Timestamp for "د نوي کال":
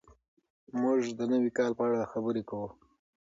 1.17-1.71